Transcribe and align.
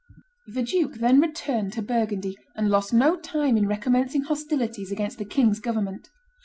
The 0.47 0.63
duke 0.63 0.95
then 0.95 1.19
returned 1.21 1.73
to 1.73 1.83
Burgundy, 1.83 2.35
and 2.55 2.71
lost 2.71 2.91
no 2.91 3.19
time 3.19 3.55
in 3.55 3.67
recommencing 3.67 4.23
hostilities 4.23 4.91
against 4.91 5.19
the 5.19 5.25
king's 5.25 5.59
government. 5.59 6.09